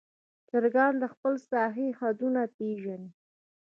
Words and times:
چرګان 0.49 0.93
د 0.99 1.03
خپل 1.13 1.33
ساحې 1.49 1.87
حدود 1.99 2.35
پېژني. 2.57 3.09